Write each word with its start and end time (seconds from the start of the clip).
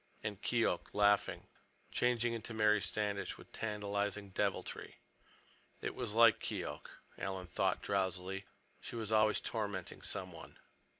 And 0.23 0.41
Keok, 0.41 0.95
laughing, 0.95 1.45
changed 1.91 2.25
into 2.25 2.55
Mary 2.55 2.81
Standish 2.81 3.37
with 3.37 3.51
tantalizing 3.51 4.31
deviltry. 4.31 4.95
It 5.79 5.93
was 5.93 6.15
like 6.15 6.39
Keok, 6.39 6.89
Alan 7.19 7.45
thought 7.45 7.83
drowsily—she 7.83 8.95
was 8.95 9.11
always 9.11 9.39
tormenting 9.39 10.01
someone. 10.01 10.57